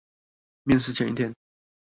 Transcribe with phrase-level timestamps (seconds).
[0.63, 1.31] 面試前一天